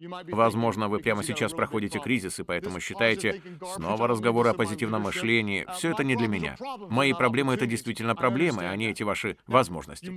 Возможно, 0.00 0.88
вы 0.88 0.98
прямо 1.00 1.22
сейчас 1.22 1.52
проходите 1.52 1.98
кризис, 1.98 2.38
и 2.38 2.44
поэтому 2.44 2.80
считаете, 2.80 3.42
снова 3.74 4.06
разговоры 4.06 4.50
о 4.50 4.54
позитивном 4.54 5.02
мышлении, 5.02 5.66
все 5.76 5.90
это 5.90 6.04
не 6.04 6.16
для 6.16 6.28
меня. 6.28 6.56
Мои 6.88 7.12
проблемы— 7.12 7.54
это 7.54 7.66
действительно 7.66 8.14
проблемы, 8.14 8.66
а 8.66 8.76
не 8.76 8.90
эти 8.90 9.02
ваши 9.02 9.36
возможности. 9.46 10.12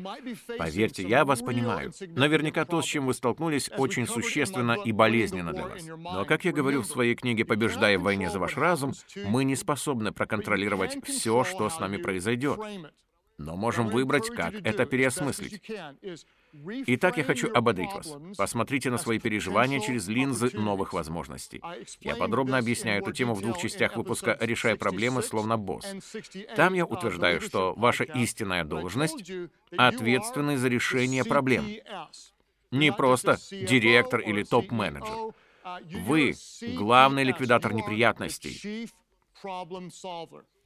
Поверьте, 0.57 1.07
я 1.07 1.25
вас 1.25 1.41
понимаю. 1.41 1.91
Наверняка 2.09 2.65
то, 2.65 2.81
с 2.81 2.85
чем 2.85 3.07
вы 3.07 3.13
столкнулись, 3.13 3.69
очень 3.77 4.07
существенно 4.07 4.73
и 4.73 4.91
болезненно 4.91 5.53
для 5.53 5.67
вас. 5.67 5.83
Но, 5.85 6.25
как 6.25 6.45
я 6.45 6.51
говорю 6.51 6.81
в 6.81 6.87
своей 6.87 7.15
книге 7.15 7.45
«Побеждая 7.45 7.97
в 7.97 8.03
войне 8.03 8.29
за 8.29 8.39
ваш 8.39 8.57
разум», 8.57 8.93
мы 9.25 9.43
не 9.43 9.55
способны 9.55 10.11
проконтролировать 10.11 10.97
все, 11.05 11.43
что 11.43 11.69
с 11.69 11.79
нами 11.79 11.97
произойдет 11.97 12.59
но 13.41 13.55
можем 13.55 13.89
выбрать, 13.89 14.29
как 14.29 14.53
это 14.53 14.85
переосмыслить. 14.85 15.61
Итак, 16.53 17.17
я 17.17 17.23
хочу 17.23 17.49
ободрить 17.53 17.93
вас. 17.93 18.13
Посмотрите 18.37 18.89
на 18.89 18.97
свои 18.97 19.19
переживания 19.19 19.79
через 19.79 20.07
линзы 20.07 20.49
новых 20.53 20.93
возможностей. 20.93 21.61
Я 22.01 22.15
подробно 22.15 22.57
объясняю 22.57 23.01
эту 23.01 23.13
тему 23.13 23.33
в 23.33 23.41
двух 23.41 23.57
частях 23.59 23.95
выпуска 23.95 24.37
«Решая 24.39 24.75
проблемы 24.75 25.23
словно 25.23 25.57
босс». 25.57 25.85
Там 26.55 26.73
я 26.73 26.85
утверждаю, 26.85 27.41
что 27.41 27.73
ваша 27.75 28.03
истинная 28.03 28.63
должность— 28.63 29.31
ответственный 29.77 30.57
за 30.57 30.67
решение 30.67 31.23
проблем. 31.23 31.65
Не 32.71 32.91
просто 32.91 33.37
директор 33.49 34.19
или 34.19 34.43
топ-менеджер. 34.43 35.33
Вы— 36.05 36.33
главный 36.75 37.23
ликвидатор 37.23 37.73
неприятностей. 37.73 38.89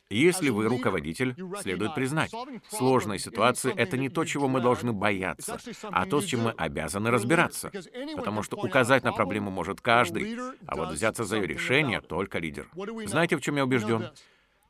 Если 0.09 0.49
вы 0.49 0.67
руководитель, 0.67 1.35
следует 1.61 1.95
признать, 1.95 2.31
сложные 2.69 3.17
ситуации— 3.17 3.73
это 3.75 3.97
не 3.97 4.09
то, 4.09 4.23
чего 4.23 4.47
мы 4.47 4.61
должны 4.61 4.93
бояться, 4.93 5.57
а 5.83 6.05
то, 6.05 6.21
с 6.21 6.25
чем 6.25 6.41
мы 6.41 6.51
обязаны 6.51 7.09
разбираться. 7.09 7.71
Потому 8.15 8.43
что 8.43 8.55
указать 8.57 9.03
на 9.03 9.13
проблему 9.13 9.49
может 9.49 9.81
каждый, 9.81 10.37
а 10.67 10.75
вот 10.75 10.91
взяться 10.91 11.23
за 11.23 11.37
ее 11.37 11.47
решение— 11.47 12.01
только 12.15 12.37
лидер. 12.39 12.69
Знаете, 13.05 13.35
в 13.35 13.41
чем 13.41 13.55
я 13.55 13.63
убежден? 13.63 14.11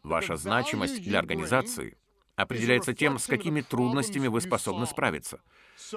Ваша 0.04 0.38
значимость 0.38 1.04
для 1.04 1.20
организации 1.20 1.98
определяется 2.36 2.94
тем, 2.94 3.18
с 3.18 3.26
какими 3.26 3.62
трудностями 3.62 4.28
вы 4.28 4.40
способны 4.40 4.86
справиться. 4.86 5.42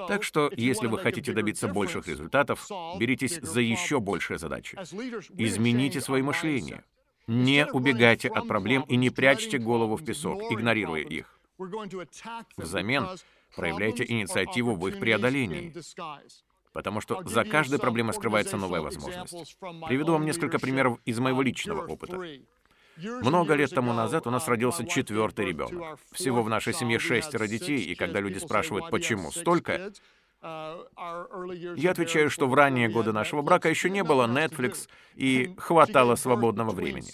Так 0.09 0.25
что, 0.25 0.51
если 0.57 0.87
вы 0.87 0.99
хотите 0.99 1.33
добиться 1.33 1.69
больших 1.69 2.09
результатов, 2.09 2.67
беритесь 2.99 3.39
за 3.41 3.61
еще 3.61 4.01
большие 4.01 4.39
задачи. 4.39 4.77
Измените 5.37 6.01
свое 6.01 6.25
мышление. 6.25 6.85
Не 7.29 7.67
убегайте 7.67 8.29
от 8.29 8.49
проблем 8.49 8.85
и 8.89 8.97
не 8.97 9.11
прячьте 9.11 9.59
голову 9.59 9.97
в 9.97 10.05
песок, 10.05 10.51
игнорируя 10.51 11.03
их. 11.03 11.39
Взамен 12.57 13.07
проявляйте 13.55 14.05
инициативу 14.09 14.75
в 14.75 14.89
их 14.89 14.99
преодолении. 14.99 15.75
Потому 16.73 17.01
что 17.01 17.23
за 17.25 17.45
каждой 17.45 17.79
проблемой 17.79 18.15
скрывается 18.15 18.57
новая 18.57 18.81
возможность. 18.81 19.59
Приведу 19.87 20.13
вам 20.13 20.25
несколько 20.25 20.59
примеров 20.59 20.99
из 21.05 21.19
моего 21.19 21.43
личного 21.43 21.87
опыта. 21.87 22.19
Много 22.97 23.55
лет 23.55 23.71
тому 23.71 23.93
назад 23.93 24.27
у 24.27 24.31
нас 24.31 24.49
родился 24.49 24.87
четвертый 24.87 25.47
ребенок. 25.47 26.01
Всего 26.13 26.43
в 26.43 26.49
нашей 26.49 26.73
семье 26.73 26.99
шестеро 26.99 27.47
детей, 27.47 27.81
и 27.81 27.95
когда 27.95 28.21
люди 28.21 28.39
спрашивают, 28.39 28.91
почему 28.91 29.31
столько, 29.31 29.93
я 30.41 31.91
отвечаю, 31.91 32.31
что 32.31 32.47
в 32.47 32.55
ранние 32.55 32.89
годы 32.89 33.13
нашего 33.13 33.43
брака 33.43 33.69
еще 33.69 33.91
не 33.91 34.05
было 34.05 34.27
Netflix 34.27 34.89
и 35.17 35.53
хватало 35.59 36.15
свободного 36.15 36.71
времени. 36.71 37.09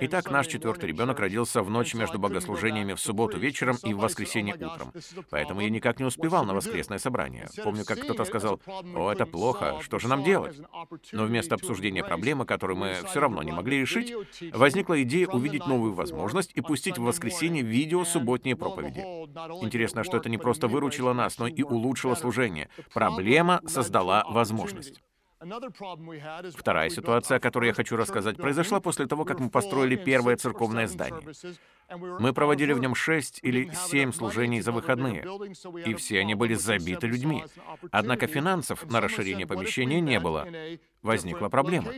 Итак, 0.00 0.30
наш 0.30 0.46
четвертый 0.46 0.86
ребенок 0.86 1.18
родился 1.18 1.60
в 1.60 1.70
ночь 1.70 1.94
между 1.94 2.20
богослужениями 2.20 2.94
в 2.94 3.00
субботу 3.00 3.38
вечером 3.38 3.76
и 3.82 3.94
в 3.94 3.98
воскресенье 3.98 4.54
утром. 4.54 4.92
Поэтому 5.30 5.60
я 5.60 5.70
никак 5.70 5.98
не 5.98 6.04
успевал 6.04 6.44
на 6.44 6.54
воскресное 6.54 6.98
собрание. 6.98 7.48
Помню, 7.64 7.84
как 7.84 7.98
кто-то 7.98 8.24
сказал, 8.24 8.60
«О, 8.94 9.10
это 9.10 9.26
плохо, 9.26 9.78
что 9.82 9.98
же 9.98 10.06
нам 10.06 10.22
делать?» 10.22 10.56
Но 11.10 11.24
вместо 11.24 11.56
обсуждения 11.56 12.04
проблемы, 12.04 12.44
которую 12.44 12.76
мы 12.76 12.96
все 13.06 13.18
равно 13.18 13.42
не 13.42 13.50
могли 13.50 13.80
решить, 13.80 14.14
возникла 14.52 15.02
идея 15.02 15.26
увидеть 15.26 15.66
новую 15.66 15.94
возможность 15.94 16.52
и 16.54 16.60
пустить 16.60 16.98
в 16.98 17.02
воскресенье 17.02 17.64
видео 17.64 18.04
субботние 18.04 18.54
проповеди. 18.54 19.17
Интересно, 19.62 20.04
что 20.04 20.16
это 20.16 20.28
не 20.28 20.38
просто 20.38 20.68
выручило 20.68 21.12
нас, 21.12 21.38
но 21.38 21.46
и 21.46 21.62
улучшило 21.62 22.14
служение. 22.14 22.68
Проблема 22.92 23.60
создала 23.66 24.24
возможность. 24.28 25.02
Вторая 26.56 26.90
ситуация, 26.90 27.36
о 27.36 27.40
которой 27.40 27.66
я 27.66 27.72
хочу 27.72 27.96
рассказать, 27.96 28.36
произошла 28.36 28.80
после 28.80 29.06
того, 29.06 29.24
как 29.24 29.38
мы 29.38 29.50
построили 29.50 29.94
первое 29.94 30.36
церковное 30.36 30.88
здание. 30.88 31.22
Мы 32.18 32.32
проводили 32.32 32.72
в 32.72 32.80
нем 32.80 32.94
шесть 32.94 33.38
или 33.42 33.70
семь 33.72 34.12
служений 34.12 34.60
за 34.60 34.72
выходные, 34.72 35.24
и 35.86 35.94
все 35.94 36.20
они 36.20 36.34
были 36.34 36.54
забиты 36.54 37.06
людьми. 37.06 37.44
Однако 37.92 38.26
финансов 38.26 38.90
на 38.90 39.00
расширение 39.00 39.46
помещения 39.46 40.00
не 40.00 40.18
было. 40.18 40.46
Возникла 41.02 41.48
проблема. 41.48 41.92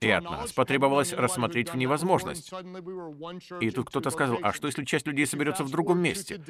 И 0.00 0.10
от 0.10 0.24
нас 0.24 0.52
потребовалось 0.52 1.12
рассмотреть 1.12 1.72
в 1.72 1.76
невозможность. 1.76 2.52
И 3.60 3.70
тут 3.70 3.88
кто-то 3.88 4.10
сказал, 4.10 4.38
а 4.42 4.52
что 4.52 4.66
если 4.66 4.84
часть 4.84 5.06
людей 5.06 5.26
соберется 5.26 5.64
в 5.64 5.70
другом 5.70 6.00
месте? 6.00 6.40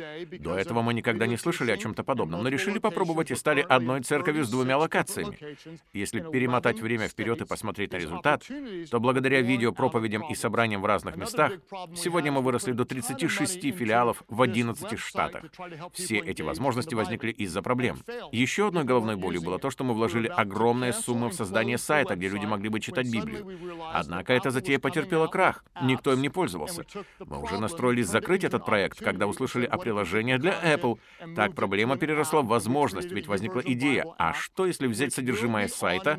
До 0.41 0.57
этого 0.57 0.83
мы 0.83 0.95
никогда 0.95 1.27
не 1.27 1.37
слышали 1.37 1.71
о 1.71 1.77
чем-то 1.77 2.05
подобном, 2.05 2.43
но 2.43 2.49
решили 2.49 2.79
попробовать 2.79 3.31
и 3.31 3.35
стали 3.35 3.65
одной 3.67 4.03
церковью 4.03 4.45
с 4.45 4.51
двумя 4.51 4.79
локациями. 4.79 5.39
Если 5.93 6.21
перемотать 6.21 6.81
время 6.81 7.09
вперед 7.09 7.41
и 7.41 7.45
посмотреть 7.45 7.93
на 7.93 7.97
результат, 7.97 8.45
то 8.91 9.01
благодаря 9.01 9.41
видеопроповедям 9.41 10.23
и 10.29 10.35
собраниям 10.35 10.83
в 10.83 10.87
разных 10.87 11.17
местах, 11.17 11.53
сегодня 11.95 12.33
мы 12.33 12.43
выросли 12.43 12.73
до 12.73 12.85
36 12.85 13.61
филиалов 13.75 14.23
в 14.29 14.43
11 14.43 14.99
штатах. 14.99 15.45
Все 15.93 16.19
эти 16.19 16.43
возможности 16.43 16.95
возникли 16.95 17.31
из-за 17.31 17.63
проблем. 17.63 17.99
Еще 18.33 18.69
одной 18.69 18.85
головной 18.85 19.17
болью 19.17 19.43
было 19.43 19.59
то, 19.59 19.71
что 19.71 19.85
мы 19.85 19.95
вложили 19.95 20.29
огромные 20.29 20.93
суммы 20.93 21.29
в 21.29 21.35
создание 21.35 21.79
сайта, 21.79 22.17
где 22.17 22.29
люди 22.29 22.47
могли 22.47 22.69
бы 22.69 22.81
читать 22.81 23.12
Библию. 23.13 23.47
Однако 23.93 24.33
эта 24.33 24.51
затея 24.51 24.79
потерпела 24.79 25.27
крах, 25.27 25.65
никто 25.83 26.13
им 26.13 26.23
не 26.23 26.29
пользовался. 26.29 26.85
Мы 27.19 27.43
уже 27.43 27.59
настроились 27.59 28.07
закрыть 28.07 28.45
этот 28.45 28.65
проект, 28.65 28.99
когда 28.99 29.27
услышали 29.27 29.67
о 29.67 29.79
приложении 29.79 30.37
для 30.37 30.53
Apple. 30.53 30.99
Так 31.37 31.55
проблема 31.55 31.97
переросла 31.97 32.43
в 32.43 32.47
возможность, 32.47 33.13
ведь 33.13 33.27
возникла 33.27 33.61
идея, 33.61 34.07
а 34.19 34.33
что 34.33 34.67
если 34.67 34.87
взять 34.87 35.13
содержимое 35.13 35.69
сайта 35.69 36.19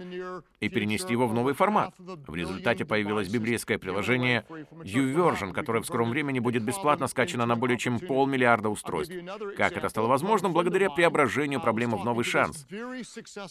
и 0.59 0.69
перенести 0.69 1.13
его 1.13 1.27
в 1.27 1.33
новый 1.33 1.53
формат? 1.53 1.93
В 1.97 2.35
результате 2.35 2.85
появилось 2.85 3.29
библейское 3.29 3.77
приложение 3.77 4.45
YouVersion, 4.49 5.53
которое 5.53 5.81
в 5.81 5.85
скором 5.85 6.09
времени 6.09 6.39
будет 6.39 6.63
бесплатно 6.63 7.07
скачано 7.07 7.45
на 7.45 7.55
более 7.55 7.77
чем 7.77 7.99
полмиллиарда 7.99 8.69
устройств. 8.69 9.15
Как 9.57 9.77
это 9.77 9.89
стало 9.89 10.07
возможным? 10.07 10.53
Благодаря 10.53 10.89
преображению 10.89 11.61
проблемы 11.61 11.97
в 11.97 12.03
новый 12.03 12.25
шанс. 12.25 12.67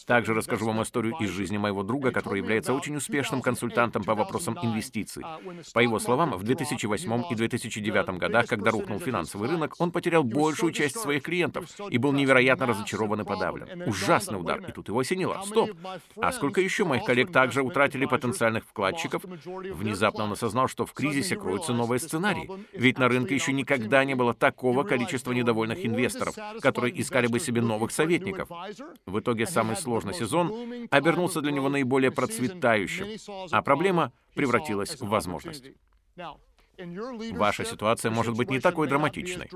Также 0.07 0.35
расскажу 0.35 0.67
вам 0.67 0.83
историю 0.83 1.17
из 1.21 1.31
жизни 1.31 1.57
моего 1.57 1.83
друга, 1.83 2.11
который 2.11 2.39
является 2.41 2.75
очень 2.75 2.97
успешным 2.97 3.32
успешным 3.33 3.43
консультантом 3.43 4.05
по 4.05 4.15
вопросам 4.15 4.59
инвестиций. 4.63 5.25
По 5.73 5.81
его 5.81 5.99
словам, 5.99 6.33
в 6.33 6.43
2008 6.43 7.25
и 7.31 7.35
2009 7.35 8.19
годах, 8.19 8.47
когда 8.47 8.71
рухнул 8.71 8.99
финансовый 8.99 9.49
рынок, 9.49 9.75
он 9.79 9.91
потерял 9.91 10.23
большую 10.23 10.73
часть 10.73 10.99
своих 10.99 11.23
клиентов 11.23 11.65
и 11.91 11.99
был 11.99 12.13
невероятно 12.13 12.67
разочарован 12.67 13.23
и 13.23 13.25
подавлен. 13.25 13.83
Ужасный 13.87 14.39
удар, 14.39 14.61
и 14.69 14.73
тут 14.73 14.89
его 14.89 14.99
осенило. 14.99 15.43
Стоп! 15.47 15.71
А 16.17 16.33
сколько 16.33 16.61
еще 16.61 16.85
моих 16.85 17.05
коллег 17.05 17.33
также 17.33 17.63
утратили 17.63 18.07
потенциальных 18.07 18.65
вкладчиков? 18.65 19.23
Внезапно 19.25 20.25
он 20.25 20.33
осознал, 20.33 20.69
что 20.69 20.85
в 20.85 20.93
кризисе 20.93 21.37
кроются 21.37 21.73
новые 21.73 21.99
сценарии. 21.99 22.51
Ведь 22.73 22.99
на 22.99 23.09
рынке 23.09 23.35
еще 23.35 23.53
никогда 23.53 24.05
не 24.05 24.15
было 24.15 24.35
такого 24.35 24.85
количества 24.85 25.33
недовольных 25.33 25.85
инвесторов, 25.85 26.35
которые 26.61 27.01
искали 27.01 27.27
бы 27.27 27.41
себе 27.41 27.63
новых 27.63 27.93
советников. 27.93 28.49
В 29.07 29.19
итоге 29.19 29.47
самый 29.47 29.77
сложный 29.77 30.15
сезон 30.15 30.53
обернулся 30.91 31.41
для 31.41 31.53
него 31.53 31.69
наиболее 31.69 32.11
процветающим 32.11 33.22
а 33.51 33.63
проблема 33.63 34.13
превратилась 34.35 35.01
в 35.01 35.09
возможность. 35.09 35.65
Ваша 37.33 37.65
ситуация 37.65 38.11
может 38.11 38.37
быть 38.37 38.51
не 38.51 38.61
такой 38.61 38.89
драматичной. 38.89 39.51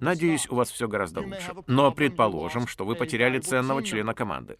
Надеюсь, 0.00 0.48
у 0.48 0.54
вас 0.54 0.70
все 0.70 0.88
гораздо 0.88 1.20
лучше. 1.20 1.52
Но 1.66 1.90
предположим, 1.92 2.66
что 2.66 2.84
вы 2.84 2.94
потеряли 2.94 3.38
ценного 3.38 3.82
члена 3.82 4.14
команды. 4.14 4.58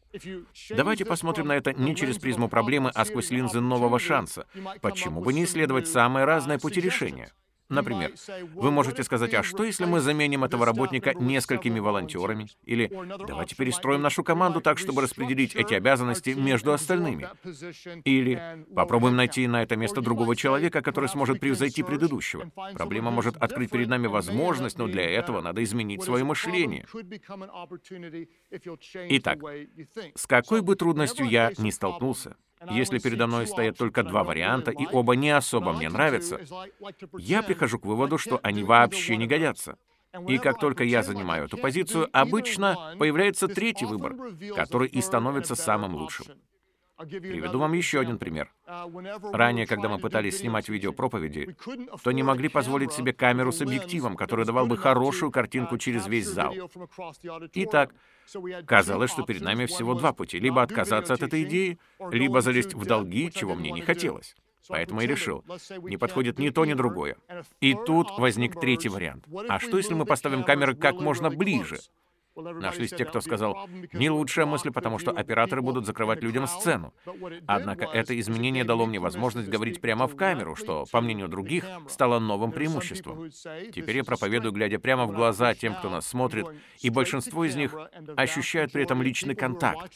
Давайте 0.70 1.04
посмотрим 1.04 1.46
на 1.46 1.56
это 1.56 1.72
не 1.72 1.94
через 1.94 2.18
призму 2.18 2.48
проблемы, 2.48 2.90
а 2.94 3.04
сквозь 3.04 3.30
линзы 3.30 3.60
нового 3.60 3.98
шанса. 3.98 4.46
Почему 4.80 5.20
бы 5.20 5.32
не 5.32 5.44
исследовать 5.44 5.88
самые 5.88 6.24
разные 6.24 6.58
пути 6.58 6.80
решения? 6.80 7.30
Например, 7.68 8.12
вы 8.54 8.70
можете 8.70 9.02
сказать, 9.02 9.32
а 9.34 9.42
что 9.42 9.64
если 9.64 9.84
мы 9.84 10.00
заменим 10.00 10.44
этого 10.44 10.66
работника 10.66 11.14
несколькими 11.14 11.78
волонтерами? 11.78 12.48
Или 12.64 12.90
давайте 13.26 13.56
перестроим 13.56 14.02
нашу 14.02 14.22
команду 14.22 14.60
так, 14.60 14.78
чтобы 14.78 15.02
распределить 15.02 15.54
эти 15.54 15.74
обязанности 15.74 16.30
между 16.30 16.72
остальными. 16.72 17.28
Или 18.04 18.64
попробуем 18.74 19.16
найти 19.16 19.46
на 19.46 19.62
это 19.62 19.76
место 19.76 20.00
другого 20.00 20.36
человека, 20.36 20.82
который 20.82 21.08
сможет 21.08 21.40
превзойти 21.40 21.82
предыдущего. 21.82 22.50
Проблема 22.74 23.10
может 23.10 23.36
открыть 23.36 23.70
перед 23.70 23.88
нами 23.88 24.06
возможность, 24.06 24.78
но 24.78 24.86
для 24.86 25.08
этого 25.08 25.40
надо 25.40 25.62
изменить 25.64 26.02
свое 26.02 26.24
мышление. 26.24 26.86
Итак, 29.08 29.38
с 30.14 30.26
какой 30.26 30.60
бы 30.60 30.76
трудностью 30.76 31.26
я 31.26 31.52
ни 31.58 31.70
столкнулся, 31.70 32.36
если 32.70 32.98
передо 32.98 33.26
мной 33.26 33.46
стоят 33.46 33.76
только 33.76 34.02
два 34.02 34.24
варианта, 34.24 34.70
и 34.70 34.86
оба 34.90 35.14
не 35.14 35.30
особо 35.30 35.72
мне 35.72 35.88
нравятся, 35.88 36.40
я 37.18 37.42
прихожу 37.42 37.78
к 37.78 37.86
выводу, 37.86 38.18
что 38.18 38.40
они 38.42 38.64
вообще 38.64 39.16
не 39.16 39.26
годятся. 39.26 39.76
И 40.28 40.38
как 40.38 40.60
только 40.60 40.84
я 40.84 41.02
занимаю 41.02 41.46
эту 41.46 41.56
позицию, 41.58 42.08
обычно 42.12 42.94
появляется 42.98 43.48
третий 43.48 43.84
выбор, 43.84 44.14
который 44.54 44.88
и 44.88 45.00
становится 45.00 45.54
самым 45.54 45.94
лучшим. 45.94 46.26
Приведу 46.96 47.58
вам 47.58 47.72
еще 47.72 48.00
один 48.00 48.18
пример. 48.18 48.52
Ранее, 49.32 49.66
когда 49.66 49.88
мы 49.88 49.98
пытались 49.98 50.38
снимать 50.38 50.68
видео 50.68 50.92
проповеди, 50.92 51.56
то 52.02 52.12
не 52.12 52.22
могли 52.22 52.48
позволить 52.48 52.92
себе 52.92 53.12
камеру 53.12 53.50
с 53.52 53.60
объективом, 53.62 54.16
который 54.16 54.44
давал 54.44 54.66
бы 54.66 54.76
хорошую 54.76 55.32
картинку 55.32 55.76
через 55.76 56.06
весь 56.06 56.26
зал. 56.26 56.54
Итак, 57.54 57.94
казалось, 58.66 59.10
что 59.10 59.24
перед 59.24 59.42
нами 59.42 59.66
всего 59.66 59.94
два 59.94 60.12
пути. 60.12 60.38
Либо 60.38 60.62
отказаться 60.62 61.14
от 61.14 61.22
этой 61.22 61.42
идеи, 61.42 61.78
либо 62.10 62.40
залезть 62.40 62.74
в 62.74 62.86
долги, 62.86 63.30
чего 63.32 63.54
мне 63.54 63.70
не 63.70 63.80
хотелось. 63.80 64.36
Поэтому 64.68 65.00
я 65.02 65.06
решил, 65.06 65.44
не 65.82 65.96
подходит 65.96 66.38
ни 66.38 66.48
то, 66.48 66.64
ни 66.64 66.74
другое. 66.74 67.16
И 67.60 67.74
тут 67.74 68.18
возник 68.18 68.58
третий 68.58 68.88
вариант. 68.88 69.26
А 69.48 69.58
что, 69.58 69.76
если 69.76 69.94
мы 69.94 70.06
поставим 70.06 70.44
камеры 70.44 70.74
как 70.74 70.94
можно 71.00 71.28
ближе? 71.28 71.78
Нашлись 72.36 72.90
те, 72.90 73.04
кто 73.04 73.20
сказал, 73.20 73.68
не 73.92 74.10
лучшая 74.10 74.46
мысль, 74.46 74.70
потому 74.70 74.98
что 74.98 75.10
операторы 75.12 75.62
будут 75.62 75.86
закрывать 75.86 76.22
людям 76.22 76.46
сцену. 76.46 76.92
Однако 77.46 77.84
это 77.84 78.18
изменение 78.18 78.64
дало 78.64 78.86
мне 78.86 78.98
возможность 78.98 79.48
говорить 79.48 79.80
прямо 79.80 80.08
в 80.08 80.16
камеру, 80.16 80.56
что, 80.56 80.84
по 80.90 81.00
мнению 81.00 81.28
других, 81.28 81.64
стало 81.88 82.18
новым 82.18 82.52
преимуществом. 82.52 83.30
Теперь 83.72 83.98
я 83.98 84.04
проповедую, 84.04 84.52
глядя 84.52 84.78
прямо 84.78 85.06
в 85.06 85.12
глаза 85.12 85.54
тем, 85.54 85.74
кто 85.74 85.90
нас 85.90 86.06
смотрит, 86.06 86.46
и 86.80 86.90
большинство 86.90 87.44
из 87.44 87.54
них 87.54 87.74
ощущают 88.16 88.72
при 88.72 88.82
этом 88.82 89.02
личный 89.02 89.34
контакт, 89.34 89.92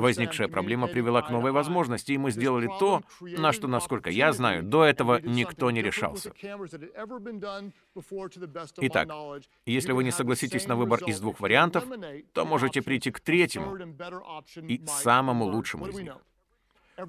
Возникшая 0.00 0.48
проблема 0.48 0.86
привела 0.88 1.22
к 1.22 1.30
новой 1.30 1.52
возможности, 1.52 2.12
и 2.12 2.18
мы 2.18 2.30
сделали 2.30 2.68
то, 2.78 3.02
на 3.20 3.52
что, 3.52 3.68
насколько 3.68 4.10
я 4.10 4.32
знаю, 4.32 4.62
до 4.62 4.84
этого 4.84 5.20
никто 5.20 5.70
не 5.70 5.82
решался. 5.82 6.32
Итак, 8.78 9.08
если 9.66 9.92
вы 9.92 10.04
не 10.04 10.10
согласитесь 10.10 10.66
на 10.66 10.76
выбор 10.76 11.00
из 11.04 11.20
двух 11.20 11.40
вариантов, 11.40 11.84
то 12.32 12.44
можете 12.44 12.82
прийти 12.82 13.10
к 13.10 13.20
третьему 13.20 13.76
и 14.62 14.82
самому 14.86 15.44
лучшему 15.44 15.86
из 15.88 15.98
них. 15.98 16.16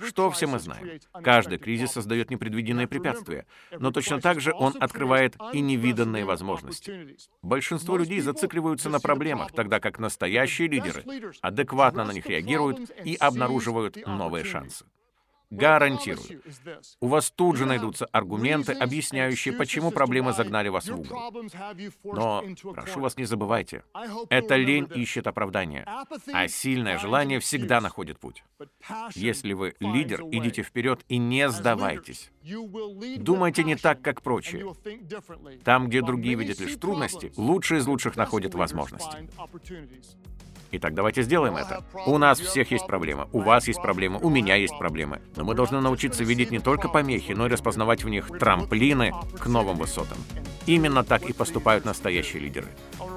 Что 0.08 0.32
все 0.32 0.48
мы 0.48 0.60
знаем? 0.60 1.00
Каждый 1.24 1.58
кризис 1.58 1.92
создает 1.92 2.30
непредвиденные 2.30 2.88
препятствия, 2.88 3.46
но 3.72 3.92
точно 3.92 4.22
так 4.22 4.40
же 4.40 4.54
он 4.54 4.76
открывает 4.80 5.36
и 5.54 5.62
невиданные 5.62 6.26
возможности. 6.26 7.18
Большинство 7.42 7.98
людей 7.98 8.20
зацикливаются 8.22 8.90
на 8.90 9.00
проблемах, 9.00 9.52
тогда 9.52 9.80
как 9.80 10.00
настоящие 10.00 10.68
лидеры 10.68 11.04
адекватно 11.42 12.04
на 12.06 12.12
них 12.12 12.26
реагируют 12.28 12.90
и 13.04 13.16
обнаруживают 13.16 13.98
новые 14.06 14.44
шансы. 14.44 14.86
Гарантирую. 15.52 16.42
У 17.02 17.08
вас 17.08 17.30
тут 17.30 17.58
же 17.58 17.66
найдутся 17.66 18.06
аргументы, 18.06 18.72
объясняющие, 18.72 19.54
почему 19.54 19.92
проблемы 19.92 20.32
загнали 20.32 20.70
вас 20.70 20.88
в 20.88 21.00
угол. 21.00 21.34
Но 22.04 22.44
прошу 22.74 23.02
вас, 23.02 23.18
не 23.18 23.26
забывайте, 23.26 23.84
эта 24.30 24.56
лень 24.56 24.88
ищет 24.96 25.28
оправдания, 25.28 25.86
а 26.34 26.48
сильное 26.48 26.98
желание 26.98 27.40
всегда 27.40 27.82
находит 27.82 28.18
путь. 28.18 28.44
Если 29.14 29.52
вы 29.54 29.76
лидер, 29.80 30.22
идите 30.32 30.64
вперед 30.64 31.04
и 31.10 31.18
не 31.18 31.50
сдавайтесь. 31.50 32.32
Думайте 33.18 33.64
не 33.64 33.76
так, 33.76 34.02
как 34.02 34.22
прочие. 34.22 34.74
Там, 35.66 35.90
где 35.90 36.02
другие 36.02 36.36
видят 36.36 36.60
лишь 36.62 36.78
трудности, 36.78 37.34
лучшие 37.36 37.82
из 37.82 37.88
лучших 37.88 38.16
находят 38.16 38.56
возможности. 38.56 39.18
Итак, 40.74 40.94
давайте 40.94 41.22
сделаем 41.22 41.58
это. 41.58 41.84
У 42.06 42.18
нас 42.18 42.40
всех 42.40 42.72
есть 42.72 42.88
проблемы, 42.88 43.28
у 43.34 43.42
вас 43.42 43.68
есть 43.68 43.82
проблемы, 43.82 44.20
у 44.22 44.30
меня 44.30 44.56
есть 44.56 44.78
проблемы. 44.78 45.22
Но 45.36 45.44
мы 45.44 45.54
должны 45.54 45.82
научиться 45.82 46.24
видеть 46.24 46.52
не 46.52 46.60
только 46.60 46.88
помехи, 46.88 47.34
но 47.34 47.48
и 47.48 47.50
распознавать 47.50 48.04
в 48.06 48.10
них 48.10 48.28
трамплины 48.40 49.14
к 49.38 49.48
новым 49.48 49.78
высотам. 49.78 50.18
Именно 50.66 51.04
так 51.04 51.24
и 51.24 51.34
поступают 51.34 51.84
настоящие 51.84 52.42
лидеры. 52.42 52.68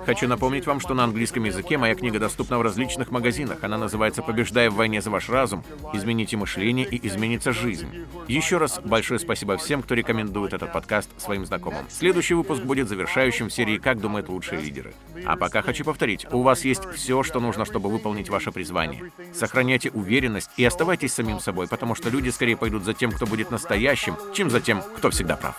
Хочу 0.07 0.29
напомнить 0.29 0.67
вам, 0.67 0.81
что 0.81 0.93
на 0.93 1.05
английском 1.05 1.45
языке 1.45 1.79
моя 1.79 1.95
книга 1.95 2.19
доступна 2.19 2.59
в 2.59 2.63
различных 2.63 3.11
магазинах. 3.11 3.65
Она 3.65 3.79
называется 3.79 4.23
«Побеждая 4.23 4.71
в 4.71 4.75
войне 4.75 5.01
за 5.01 5.11
ваш 5.11 5.31
разум. 5.31 5.65
Измените 5.95 6.37
мышление 6.37 6.87
и 6.87 7.07
изменится 7.07 7.53
жизнь». 7.53 7.89
Еще 8.29 8.59
раз 8.59 8.81
большое 8.85 9.19
спасибо 9.19 9.57
всем, 9.57 9.83
кто 9.83 9.95
рекомендует 9.95 10.53
этот 10.53 10.73
подкаст 10.73 11.09
своим 11.21 11.47
знакомым. 11.47 11.87
Следующий 11.89 12.35
выпуск 12.35 12.63
будет 12.63 12.89
завершающим 12.89 13.49
в 13.49 13.53
серии 13.53 13.79
«Как 13.79 14.01
думают 14.01 14.29
лучшие 14.29 14.61
лидеры». 14.61 14.93
А 15.25 15.37
пока 15.37 15.63
хочу 15.63 15.85
повторить, 15.85 16.27
у 16.31 16.43
вас 16.43 16.65
есть 16.65 16.83
все, 16.95 17.23
что 17.23 17.41
нужно, 17.41 17.65
чтобы 17.65 17.89
выполнить 17.89 18.29
ваше 18.29 18.53
призвание. 18.53 19.11
Сохраняйте 19.33 19.91
уверенность 19.91 20.51
и 20.57 20.65
оставайтесь 20.65 21.15
самим 21.15 21.41
собой, 21.41 21.67
потому 21.67 21.95
что 21.95 22.11
люди 22.11 22.29
скорее 22.29 22.57
пойдут 22.57 22.85
за 22.85 22.93
тем, 22.93 23.11
кто 23.11 23.27
будет 23.27 23.51
настоящим, 23.51 24.17
чем 24.35 24.51
за 24.51 24.61
тем, 24.61 24.83
кто 24.97 25.11
всегда 25.11 25.37
прав. 25.37 25.57